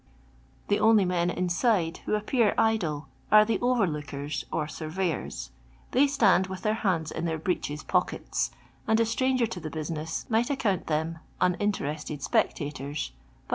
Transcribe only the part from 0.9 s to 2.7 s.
I men inside who appear